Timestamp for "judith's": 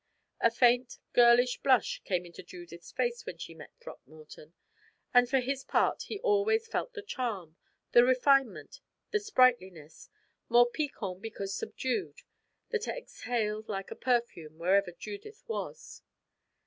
2.41-2.91